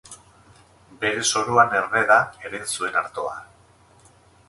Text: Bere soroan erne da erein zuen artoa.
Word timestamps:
Bere 1.03 1.27
soroan 1.31 1.77
erne 1.81 2.03
da 2.15 2.19
erein 2.49 2.69
zuen 2.73 3.01
artoa. 3.07 3.41